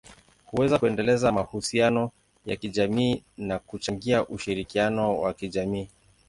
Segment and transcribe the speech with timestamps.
[0.45, 2.11] huweza kuendeleza mahusiano
[2.45, 5.87] ya kijamii na kuchangia ushirikiano wa kijamii.